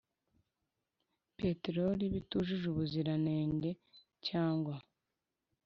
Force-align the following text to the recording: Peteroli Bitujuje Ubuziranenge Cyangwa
Peteroli 1.37 2.03
Bitujuje 2.13 2.65
Ubuziranenge 2.69 3.71
Cyangwa 4.27 4.75